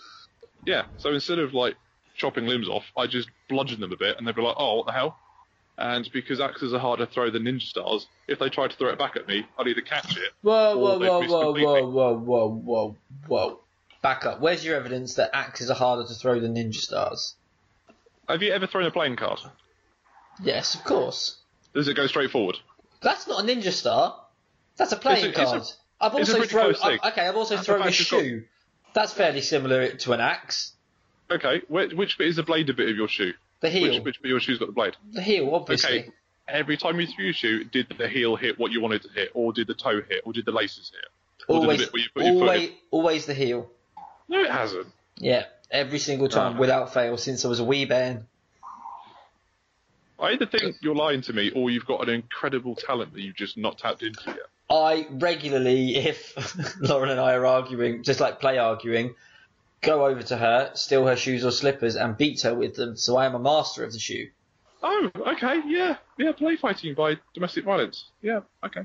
[0.65, 0.83] Yeah.
[0.97, 1.75] So instead of like
[2.15, 4.85] chopping limbs off, I just bludgeon them a bit, and they'd be like, "Oh, what
[4.87, 5.17] the hell?"
[5.77, 8.89] And because axes are harder to throw than ninja stars, if they tried to throw
[8.89, 10.31] it back at me, I'd either catch it.
[10.41, 12.95] Whoa, whoa, whoa, whoa, whoa, whoa, whoa, whoa,
[13.27, 13.59] whoa.
[14.01, 14.41] Back up.
[14.41, 17.35] Where's your evidence that axes are harder to throw than ninja stars?
[18.27, 19.39] Have you ever thrown a playing card?
[20.43, 21.37] Yes, of course.
[21.73, 22.57] Does it go straight forward?
[23.01, 24.19] That's not a ninja star.
[24.77, 25.67] That's a playing It's a- it's a- card.
[26.01, 26.47] I've also thrown.
[26.73, 26.99] close thing.
[27.03, 28.43] I've- okay, I've also That's thrown a it's got- shoe.
[28.93, 30.73] That's fairly similar to an axe.
[31.31, 31.61] Okay.
[31.67, 33.33] Which, which bit is the bladed bit of your shoe?
[33.61, 33.83] The heel.
[33.83, 34.95] Which, which bit of your shoe's got the blade?
[35.13, 35.99] The heel, obviously.
[36.01, 36.09] Okay.
[36.47, 39.29] Every time you threw your shoe, did the heel hit what you wanted to hit,
[39.33, 41.05] or did the toe hit, or did the laces hit?
[41.47, 43.69] Or did the Always, bit where you put your foot always, always the heel.
[44.27, 44.87] No, it hasn't.
[45.17, 46.59] Yeah, every single time, Ah.
[46.59, 48.25] without fail, since I was a wee bairn.
[50.19, 53.35] I either think you're lying to me, or you've got an incredible talent that you've
[53.35, 54.37] just not tapped into yet.
[54.69, 56.35] I regularly, if
[56.81, 59.15] Lauren and I are arguing, just like play arguing,
[59.81, 62.95] go over to her, steal her shoes or slippers, and beat her with them.
[62.95, 64.29] So I am a master of the shoe.
[64.83, 68.05] Oh, okay, yeah, yeah, play fighting by domestic violence.
[68.21, 68.81] Yeah, okay.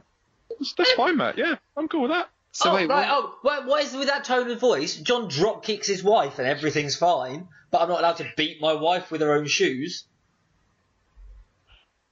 [0.50, 1.38] That's, that's fine, Matt.
[1.38, 2.28] Yeah, I'm cool with that.
[2.52, 3.08] So oh, wait, right.
[3.08, 4.96] what- Oh, what, what is with that tone of voice?
[4.96, 8.72] John drop kicks his wife and everything's fine, but I'm not allowed to beat my
[8.74, 10.04] wife with her own shoes.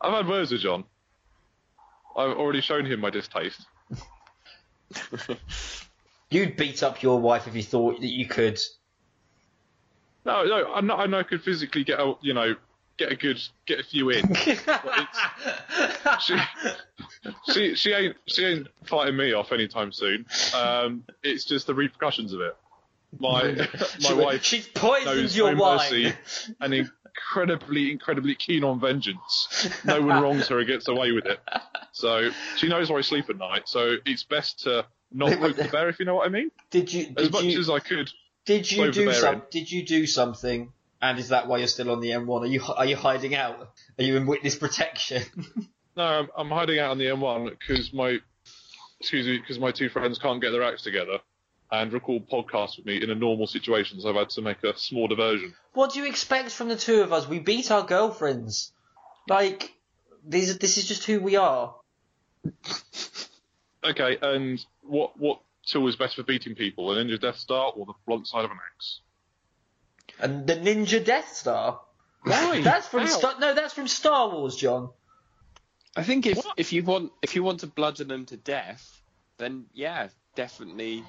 [0.01, 0.85] I've had words with John.
[2.17, 3.67] I've already shown him my distaste.
[6.35, 8.59] You'd beat up your wife if you thought that you could.
[10.25, 12.57] No, no, I know, I know I could physically get a, you know,
[12.97, 14.35] get a good, get a few in.
[16.21, 16.37] she,
[17.53, 20.27] she, she ain't, she ain't fighting me off anytime soon.
[20.57, 22.57] Um, it's just the repercussions of it.
[23.21, 23.43] My,
[24.01, 25.77] my She- wife She's poisoned knows your no wine.
[25.77, 26.13] mercy
[26.61, 29.69] and incredibly, incredibly keen on vengeance.
[29.85, 31.39] No one wrongs her and gets away with it.
[31.93, 33.69] So she knows where I sleep at night.
[33.69, 35.41] So it's best to not wait.
[35.41, 36.51] poke the bear, if you know what I mean.
[36.71, 37.15] Did you?
[37.17, 37.59] As much you?
[37.59, 38.11] as I could.
[38.45, 39.35] Did you do some?
[39.37, 39.43] in.
[39.51, 40.73] Did you do something?
[41.01, 42.43] And is that why you're still on the M1?
[42.43, 43.73] Are you are you hiding out?
[43.99, 45.23] Are you in witness protection?
[45.97, 48.19] No, I'm, I'm hiding out on the M1 because my,
[49.01, 51.21] excuse me, because my two friends can't get their acts together
[51.71, 54.01] and record podcasts with me in a normal situation.
[54.01, 55.55] So I've had to make a small diversion.
[55.73, 57.29] what do you expect from the two of us?
[57.29, 58.73] We beat our girlfriends.
[59.29, 59.73] Like
[60.27, 60.59] these.
[60.59, 61.75] This is just who we are.
[63.85, 66.93] Okay, and what what tool is best for beating people?
[66.93, 69.01] A Ninja Death Star or the blunt side of an axe?
[70.21, 71.81] And the Ninja Death Star.
[72.23, 72.61] Why?
[72.63, 73.35] That's from Star.
[73.39, 74.91] No, that's from Star Wars, John.
[75.97, 76.55] I think if, What?
[76.57, 79.03] if you want if you want to bludgeon them to death,
[79.39, 81.05] then yeah, definitely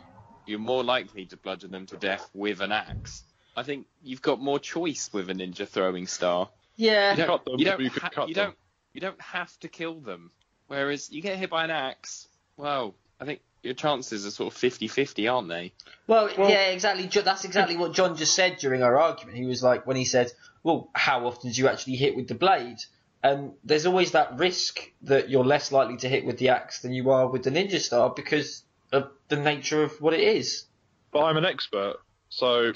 [0.46, 3.24] you're more likely to bludgeon them to death with an axe.
[3.58, 6.50] I think you've got more choice with a ninja throwing star.
[6.76, 7.12] Yeah.
[7.12, 8.56] You don't, you don't, you ha- you don't
[8.94, 10.32] you don't have to kill them.
[10.68, 14.60] Whereas you get hit by an axe, well, I think your chances are sort of
[14.60, 15.74] 50-50, aren't they?
[16.08, 17.08] Well, Well- yeah, exactly.
[17.08, 19.38] That's exactly what John just said during our argument.
[19.38, 20.32] He was like, when he said,
[20.64, 22.78] "Well, how often do you actually hit with the blade?"
[23.24, 26.94] And there's always that risk that you're less likely to hit with the axe than
[26.94, 30.66] you are with the ninja star because of the nature of what it is.
[31.12, 31.96] But I'm an expert,
[32.30, 32.72] so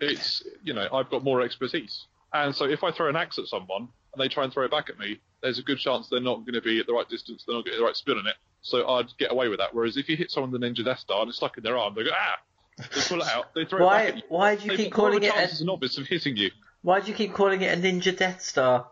[0.00, 2.06] it's you know I've got more expertise.
[2.32, 4.70] And so if I throw an axe at someone and they try and throw it
[4.70, 7.08] back at me, there's a good chance they're not going to be at the right
[7.08, 7.44] distance.
[7.46, 8.36] They're not getting the right spin on it.
[8.62, 9.74] So I'd get away with that.
[9.74, 11.76] Whereas if you hit someone with a Ninja Death Star and it's stuck in their
[11.76, 12.38] arm, they go ah,
[12.78, 14.06] they pull it out, they throw it back Why?
[14.06, 14.22] at you.
[14.28, 15.28] Why do you They've keep calling it?
[15.28, 16.50] a chance as A, a novice of hitting you.
[16.82, 18.86] why do you keep calling it a ninja Death Star?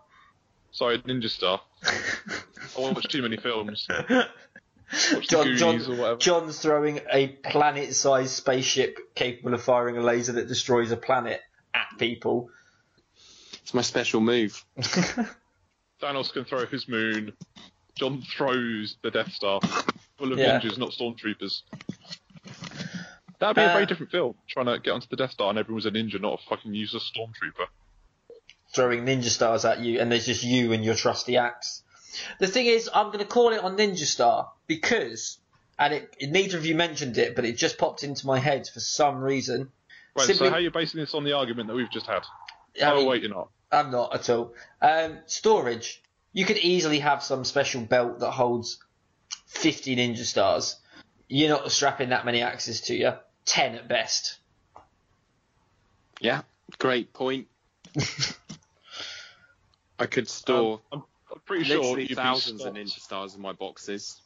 [0.72, 1.60] Sorry, Ninja Star.
[1.84, 1.92] I
[2.76, 3.86] watch too many films.
[5.22, 6.16] John, John, Goonies or whatever.
[6.18, 11.40] John's throwing a planet-sized spaceship capable of firing a laser that destroys a planet
[11.74, 12.50] at people.
[13.62, 14.64] It's my special move.
[16.02, 17.32] Thanos can throw his moon.
[18.00, 19.60] John throws the Death Star.
[20.16, 20.58] Full of Yeah.
[20.58, 21.60] ninjas, not stormtroopers.
[23.38, 24.36] That'd be Uh, a very different film.
[24.48, 26.74] Trying to get onto the Death Star and everyone was a ninja, not a fucking
[26.74, 27.66] useless stormtrooper.
[28.72, 31.82] throwing ninja stars at you, and there's just you and your trusty axe.
[32.38, 35.38] The thing is, I'm going to call it on Ninja Star because,
[35.76, 38.78] and it, neither of you mentioned it, but it just popped into my head for
[38.78, 39.72] some reason.
[40.16, 42.22] Right, Simply- so how are you basing this on the argument that we've just had?
[42.80, 43.48] I oh, mean, wait, you're not.
[43.72, 44.54] I'm not at all.
[44.80, 46.00] Um, storage.
[46.32, 48.78] You could easily have some special belt that holds
[49.46, 50.76] 50 ninja stars.
[51.28, 53.12] You're not strapping that many axes to you.
[53.46, 54.38] 10 at best.
[56.20, 56.42] Yeah,
[56.78, 57.48] great point.
[59.98, 63.52] I could store I'm, I'm pretty sure you'd be thousands of ninja stars in my
[63.52, 64.20] boxes.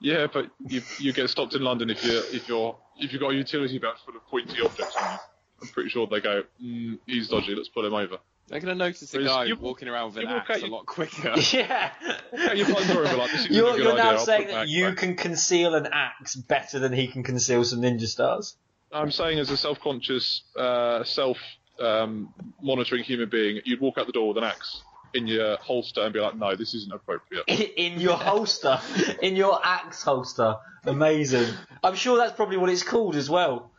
[0.00, 3.30] Yeah, but you you get stopped in London if you if you're if you've got
[3.30, 5.18] a utility belt full of pointy objects on you.
[5.62, 7.54] I'm pretty sure they go, mm, he's dodgy.
[7.54, 8.18] Let's pull him over.
[8.48, 10.66] They're going to notice a Whereas guy you- walking around with an axe out- a
[10.66, 11.34] lot quicker.
[11.52, 11.90] yeah.
[12.32, 13.46] Yeah, you find door over like this.
[13.46, 14.96] Is a You're, you're idea, now I'll saying that you back.
[14.98, 18.56] can conceal an axe better than he can conceal some ninja stars.
[18.92, 24.36] I'm saying as a self-conscious, uh, self-monitoring human being, you'd walk out the door with
[24.38, 24.82] an axe
[25.14, 27.44] in your holster and be like, no, this isn't appropriate.
[27.76, 28.80] In your holster.
[29.22, 30.56] In your axe holster.
[30.84, 31.54] Amazing.
[31.84, 33.70] I'm sure that's probably what it's called as well.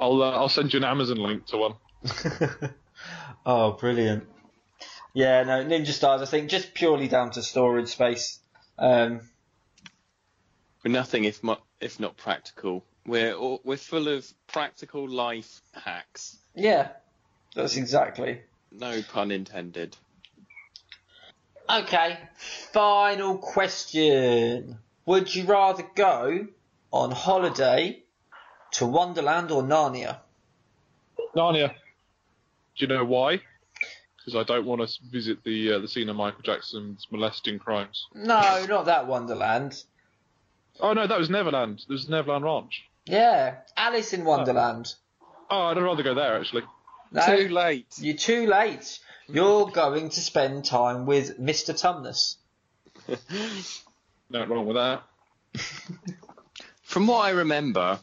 [0.00, 1.74] I'll uh, I'll send you an Amazon link to one.
[3.46, 4.26] oh, brilliant.
[5.12, 8.38] Yeah, no, Ninja Stars, I think just purely down to storage space.
[8.78, 9.20] Um,
[10.84, 12.84] We're nothing if mo- if not practical.
[13.06, 16.38] We're all, we're full of practical life hacks.
[16.54, 16.90] yeah,
[17.54, 18.40] that's exactly.
[18.70, 19.96] No pun intended.
[21.68, 24.78] Okay, final question.
[25.06, 26.46] Would you rather go
[26.92, 28.02] on holiday
[28.72, 30.18] to Wonderland or Narnia?
[31.34, 31.74] Narnia.
[32.80, 33.42] Do you know why?
[34.16, 38.06] Because I don't want to visit the uh, the scene of Michael Jackson's molesting crimes.
[38.14, 39.84] No, not that Wonderland.
[40.80, 41.82] Oh no, that was Neverland.
[41.86, 42.84] It was Neverland Ranch.
[43.04, 44.94] Yeah, Alice in Wonderland.
[45.50, 46.62] Oh, I'd rather go there actually.
[47.12, 47.86] No, Too late.
[47.98, 48.98] you're too late.
[49.28, 51.74] You're going to spend time with Mr.
[51.78, 52.36] Tumnus.
[54.30, 55.02] No wrong with that.
[56.84, 57.98] From what I remember,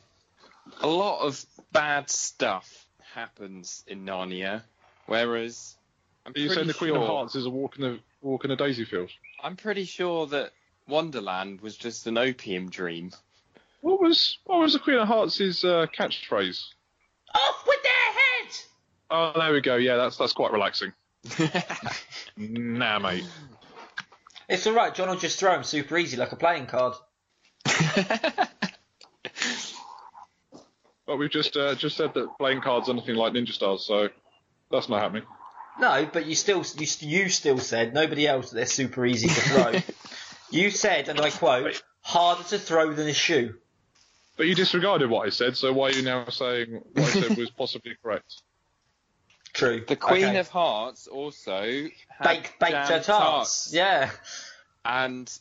[0.82, 2.86] a lot of bad stuff
[3.18, 4.62] happens in Narnia,
[5.08, 5.76] whereas
[6.26, 8.46] I'm Are you saying the Queen sure, of Hearts is a walk in a walk
[8.46, 9.10] in a daisy field?
[9.44, 10.52] I'm pretty sure that
[10.88, 13.12] Wonderland was just an opium dream.
[13.82, 16.64] What was what was the Queen of Hearts' uh, catchphrase?
[17.34, 18.56] Off with their head!
[19.10, 19.78] Oh, there we go.
[19.78, 20.94] Yeah, that's that's quite relaxing.
[22.40, 23.26] Nah, mate.
[24.48, 26.94] It's alright, John will just throw him super easy like a playing card.
[31.08, 34.10] But we've just uh, just said that playing cards are nothing like Ninja Stars, so
[34.70, 35.24] that's not happening.
[35.80, 39.74] No, but you still you, you still said nobody else they're super easy to throw.
[40.52, 43.56] you said, and I quote, harder to throw than a shoe.
[44.36, 47.38] But you disregarded what I said, so why are you now saying what I said
[47.38, 48.36] was possibly correct?
[49.54, 49.84] True.
[49.88, 50.38] The Queen Okay.
[50.38, 53.72] of Hearts also had baked baked jam her tarts.
[53.74, 54.12] Yeah.
[54.86, 55.32] And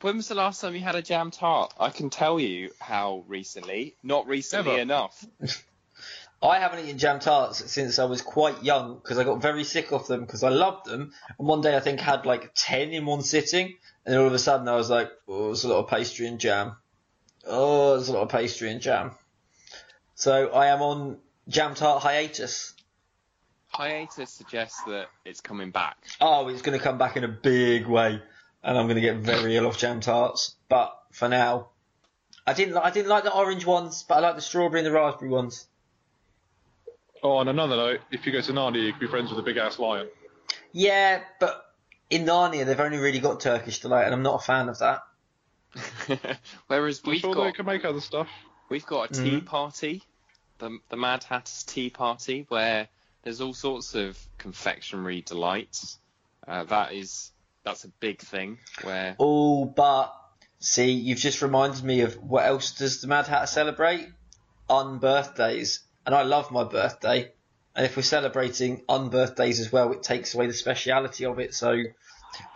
[0.00, 1.72] when was the last time you had a jam tart?
[1.78, 3.96] I can tell you how recently.
[4.02, 4.82] Not recently Never.
[4.82, 5.24] enough.
[6.42, 9.92] I haven't eaten jam tarts since I was quite young because I got very sick
[9.92, 11.12] of them because I loved them.
[11.38, 13.74] And one day I think I had like 10 in one sitting.
[14.04, 16.26] And then all of a sudden I was like, oh, there's a lot of pastry
[16.26, 16.76] and jam.
[17.46, 19.12] Oh, there's a lot of pastry and jam.
[20.14, 22.74] So I am on jam tart hiatus.
[23.68, 25.96] Hiatus suggests that it's coming back.
[26.20, 28.20] Oh, it's going to come back in a big way.
[28.66, 30.56] And I'm going to get very ill off jam tarts.
[30.68, 31.68] But for now,
[32.46, 34.86] I didn't, li- I didn't like the orange ones, but I like the strawberry and
[34.86, 35.66] the raspberry ones.
[37.22, 39.42] Oh, on another note, if you go to Narnia, you can be friends with a
[39.42, 40.08] big ass lion.
[40.72, 41.64] Yeah, but
[42.10, 45.02] in Narnia, they've only really got Turkish delight, and I'm not a fan of that.
[46.66, 48.28] Whereas I'm we've sure they can make other stuff.
[48.68, 50.02] we've got a tea party,
[50.58, 52.88] the the Mad Hatter's tea party, where
[53.22, 55.98] there's all sorts of confectionery delights.
[56.46, 57.32] Uh, that is
[57.66, 58.58] that's a big thing.
[58.82, 60.14] Where Oh, but
[60.60, 64.08] see, you've just reminded me of what else does the Mad Hatter celebrate?
[64.70, 67.32] Unbirthdays, and I love my birthday.
[67.74, 71.52] And if we're celebrating unbirthdays as well, it takes away the speciality of it.
[71.52, 71.76] So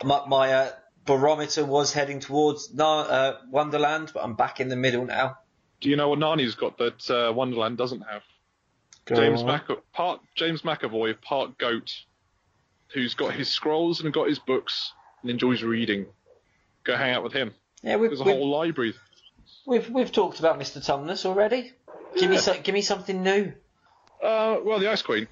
[0.03, 0.71] my, my uh,
[1.05, 5.37] barometer was heading towards Na- uh, Wonderland, but I'm back in the middle now.
[5.79, 8.23] Do you know what Narnia's got that uh, Wonderland doesn't have?
[9.05, 9.47] Go James on.
[9.47, 11.91] Mac- part James McAvoy, part goat,
[12.93, 16.05] who's got his scrolls and got his books and enjoys reading.
[16.83, 17.53] Go hang out with him.
[17.83, 18.93] Yeah, we've, There's a we've, whole library.
[19.65, 20.77] we've, we've talked about Mr.
[20.85, 21.73] Tumnus already.
[22.17, 23.53] Give me so, give me something new.
[24.21, 25.27] Uh, well, the Ice Queen,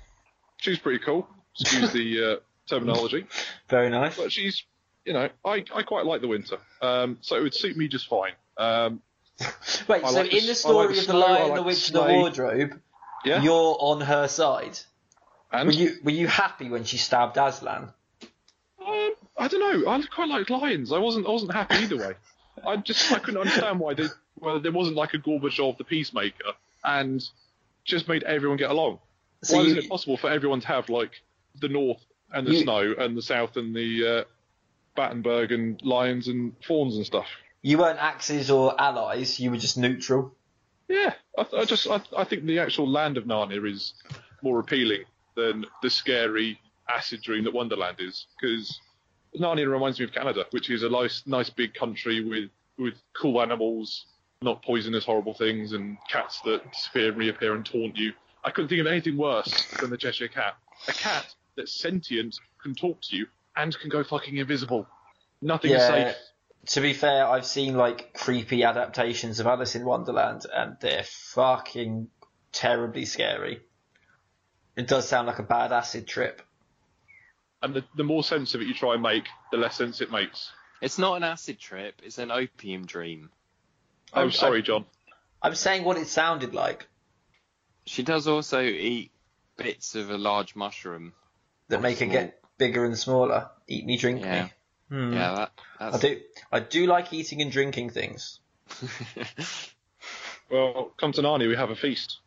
[0.57, 1.27] she's pretty cool.
[1.59, 2.35] Excuse the uh,
[2.67, 3.25] terminology,
[3.67, 4.15] Very nice.
[4.17, 4.63] but she's,
[5.05, 8.07] you know, I, I quite like the winter, um, so it would suit me just
[8.07, 8.31] fine.
[8.57, 9.01] Um,
[9.87, 11.41] Wait, I so like in the the s- I like story the of the Lion,
[11.41, 12.13] like the the Witch, and the.
[12.13, 12.79] Wardrobe,
[13.25, 14.79] yeah, you're on her side.
[15.51, 17.91] And Were you were you happy when she stabbed Aslan?
[19.39, 19.89] I don't know.
[19.89, 20.91] I quite like lions.
[20.91, 21.25] I wasn't.
[21.25, 22.13] I wasn't happy either way.
[22.65, 24.07] I just I couldn't understand why they
[24.61, 27.23] there wasn't like a Gorbachev the peacemaker and
[27.85, 28.99] just made everyone get along.
[29.43, 31.11] So why you, wasn't it possible for everyone to have like
[31.59, 34.23] the north and the You- snow and the south and the uh,
[34.95, 37.27] Battenberg and lions and fauns and stuff?
[37.61, 39.37] you weren't axes or allies.
[39.39, 40.33] You were just neutral.
[40.87, 43.93] Yeah, I, I just I, I think the actual land of Narnia is
[44.41, 45.03] more appealing
[45.35, 48.79] than the scary acid dream that Wonderland is because
[49.37, 53.41] Narnia reminds me of Canada, which is a nice nice big country with with cool
[53.41, 54.05] animals,
[54.41, 58.13] not poisonous horrible things, and cats that disappear and reappear and taunt you.
[58.43, 60.55] I couldn't think of anything worse than the Cheshire Cat.
[60.87, 64.87] A cat that's sentient, can talk to you, and can go fucking invisible.
[65.41, 65.87] Nothing is Yeah.
[65.87, 66.15] safe.
[66.67, 72.09] To be fair, I've seen like creepy adaptations of Alice in Wonderland, and they're fucking
[72.51, 73.61] terribly scary.
[74.75, 76.41] It does sound like a bad acid trip.
[77.61, 80.11] And the, the more sense of it you try and make, the less sense it
[80.11, 80.51] makes.
[80.81, 82.01] It's not an acid trip.
[82.03, 83.29] It's an opium dream.
[84.13, 84.85] I'm I'm- sorry, John.
[85.41, 86.87] I'm saying what it sounded like.
[87.85, 89.11] She does also eat
[89.57, 91.13] bits of a large mushroom.
[91.69, 93.49] That make her get bigger and smaller.
[93.67, 94.43] Eat me, drink Yeah.
[94.43, 94.53] me.
[94.89, 95.13] Hmm.
[95.13, 95.35] Yeah,
[95.79, 95.93] that.
[95.93, 96.19] I do.
[96.51, 98.39] I do like eating and drinking things.
[100.51, 102.17] Well, come to Narnia, we have a feast.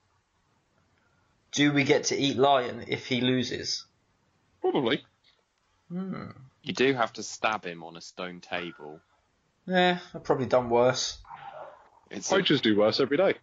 [1.50, 3.84] Do we get to eat lion if he loses?
[4.60, 5.04] Probably.
[5.92, 6.30] Hmm.
[6.62, 8.98] you do have to stab him on a stone table.
[9.66, 11.18] Yeah, I've probably done worse.
[12.10, 13.34] It's a- Poachers do worse every day.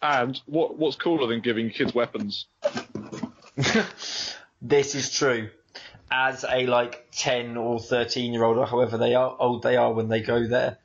[0.00, 2.46] And what what's cooler than giving kids weapons?
[4.62, 5.50] this is true.
[6.10, 9.92] As a like ten or thirteen year old or however they are old they are
[9.92, 10.78] when they go there,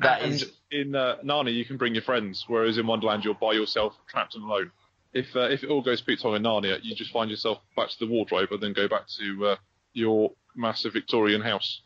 [0.00, 3.34] that and is in uh, Narnia, you can bring your friends, whereas in Wonderland, you're
[3.34, 4.70] by yourself, trapped and alone.
[5.12, 7.90] If uh, if it all goes Pete Tong in Narnia, you just find yourself back
[7.90, 9.56] to the wardrobe and then go back to uh,
[9.92, 11.82] your massive Victorian house.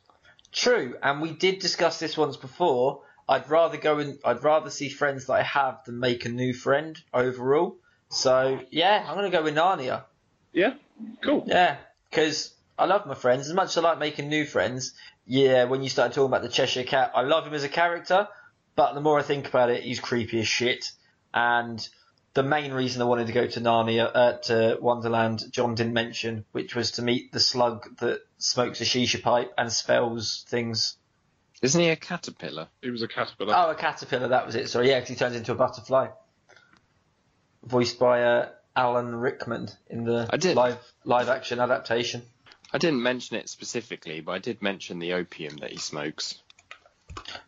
[0.53, 0.97] true.
[1.03, 3.03] And we did discuss this once before.
[3.29, 6.53] I'd rather go and I'd rather see friends that I have than make a new
[6.55, 7.77] friend overall.
[8.09, 10.05] So yeah, I'm gonna go with Narnia.
[10.53, 10.75] Yeah,
[11.23, 11.45] cool.
[11.47, 11.77] Yeah,
[12.09, 14.95] because I love my friends as much as I like making new friends.
[15.27, 18.29] Yeah, when you started talking about the Cheshire Cat, I love him as a character,
[18.77, 20.93] but the more I think about it, he's creepy as shit.
[21.35, 21.87] And
[22.37, 26.45] the main reason I wanted to go to Narnia, uh, to Wonderland, John didn't mention,
[26.53, 30.99] which was to meet the slug that smokes a shisha pipe and spells things.
[31.63, 32.69] Isn't he a caterpillar?
[32.83, 33.55] He was a caterpillar.
[33.57, 34.69] Oh, a caterpillar, that was it.
[34.69, 36.09] Sorry, yeah, 'cause he turns into a butterfly.
[37.65, 40.57] Voiced by uh, Alan Rickman in the I did.
[40.57, 42.23] live live action adaptation.
[42.71, 46.43] I didn't mention it specifically, but I did mention the opium that he smokes.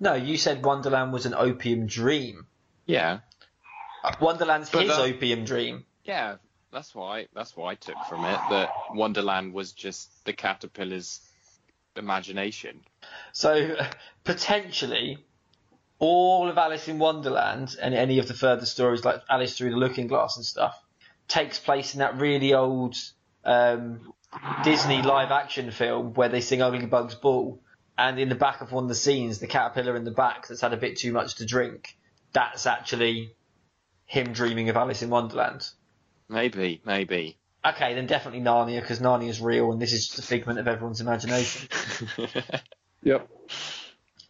[0.00, 2.46] No, you said Wonderland was an opium dream.
[2.86, 3.18] Yeah,
[4.20, 5.84] Wonderland's But his that- opium dream.
[6.04, 6.36] yeah.
[6.70, 7.28] That's why.
[7.34, 8.38] That's what I took from it.
[8.50, 11.20] That Wonderland was just the caterpillar's
[11.96, 12.80] imagination.
[13.32, 13.74] So
[14.24, 15.16] potentially,
[15.98, 19.76] all of Alice in Wonderland and any of the further stories like Alice Through the
[19.78, 20.78] Looking Glass and stuff
[21.26, 22.96] takes place in that really old
[23.46, 24.12] um,
[24.62, 27.58] Disney live action film where they sing Ugly Bugs Ball,
[27.96, 30.60] and in the back of one of the scenes, the caterpillar in the back that's
[30.60, 31.96] had a bit too much to drink,
[32.34, 33.34] that's actually
[34.08, 35.68] him dreaming of Alice in Wonderland.
[36.28, 37.38] Maybe, maybe.
[37.64, 40.66] Okay, then definitely Narnia because Narnia is real and this is just a figment of
[40.66, 41.68] everyone's imagination.
[43.04, 43.28] Yep.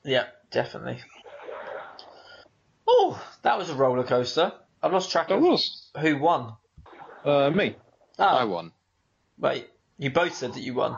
[0.05, 0.99] Yep, definitely.
[2.87, 4.53] Oh, that was a roller coaster.
[4.83, 6.53] I've lost track That of was who won.
[7.25, 7.77] uh, me.
[8.19, 8.73] I Oh, won.
[9.39, 9.69] wait.
[9.99, 10.97] You both said that you won.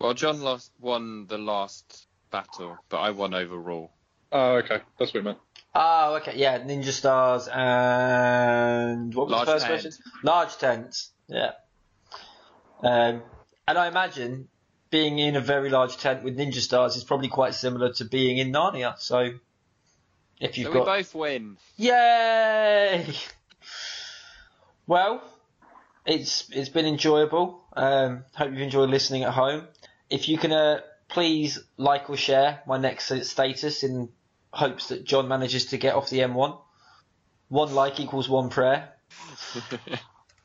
[0.00, 3.90] Well, John lost won the last battle, but I won overall.
[4.30, 4.80] Oh, okay.
[4.98, 5.38] That's what it meant.
[5.74, 6.36] Oh, okay.
[6.36, 9.82] Yeah, Ninja Stars and what was Large the first tent.
[9.82, 10.04] question?
[10.22, 11.10] Large tents.
[11.28, 11.50] Yeah.
[12.82, 13.22] Um,
[13.66, 14.48] and I imagine
[14.90, 18.38] being in a very large tent with Ninja Stars is probably quite similar to being
[18.38, 18.98] in Narnia.
[18.98, 19.30] So,
[20.40, 21.56] if you've so got we both win.
[21.76, 23.06] Yay!
[24.86, 25.22] Well,
[26.06, 27.62] it's it's been enjoyable.
[27.74, 29.68] Um, hope you've enjoyed listening at home.
[30.08, 34.08] If you can, uh, please like or share my next status in
[34.58, 36.58] hopes that John manages to get off the M1.
[37.48, 38.92] One like equals one prayer.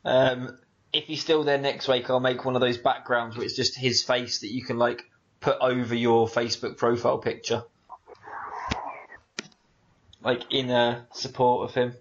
[0.06, 0.58] Um,
[0.92, 3.74] if he's still there next week, I'll make one of those backgrounds where it's just
[3.74, 5.02] his face that you can like
[5.40, 7.62] put over your Facebook profile picture,
[10.22, 11.94] like in uh, support of him.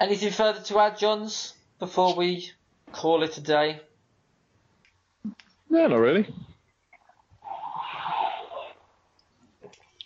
[0.00, 2.52] Anything further to add, Johns, before we
[2.92, 3.80] call it a day?
[5.68, 6.32] No, not really.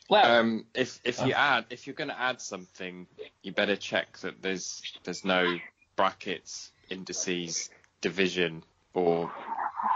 [0.08, 3.06] Well, Um, if if you add if you're going to add something,
[3.42, 5.58] you better check that there's there's no
[5.96, 7.68] brackets, indices,
[8.00, 9.30] division, or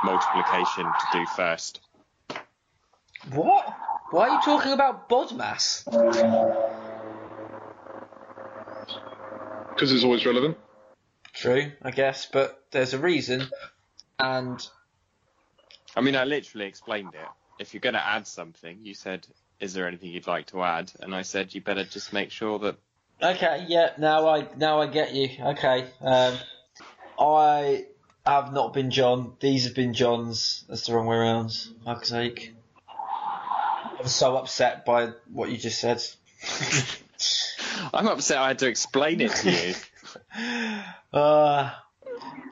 [0.04, 1.80] multiplication to do first.
[3.32, 3.74] what?
[4.10, 5.84] Why are you talking about BODMAS?
[9.70, 10.58] Because it's always relevant.
[11.32, 13.48] True, I guess, but there's a reason,
[14.18, 14.60] and
[15.96, 17.28] I mean, I literally explained it.
[17.58, 19.26] If you're going to add something, you said,
[19.62, 22.58] "Is there anything you'd like to add?" And I said, "You better just make sure
[22.58, 22.76] that."
[23.22, 25.30] Okay, yeah, now I now I get you.
[25.40, 26.34] Okay, um,
[27.18, 27.86] I
[28.26, 29.34] have not been John.
[29.40, 30.64] These have been John's.
[30.68, 31.52] That's the wrong way around.
[31.84, 32.54] Fuck's sake.
[32.88, 36.02] I was so upset by what you just said.
[37.94, 39.74] I'm upset I had to explain it to you.
[41.12, 41.70] Uh,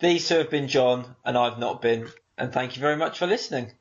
[0.01, 2.09] these two have been John, and I've not been.
[2.37, 3.73] And thank you very much for listening.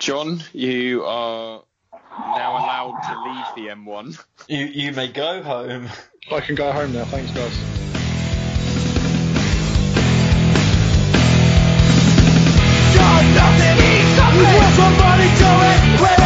[0.00, 4.24] John, you are now allowed to leave the M1.
[4.48, 5.90] You, you may go home.
[6.32, 7.04] I can go home now.
[7.04, 7.52] Thanks, guys.
[13.30, 13.76] Nothing,
[14.74, 16.19] somebody do it.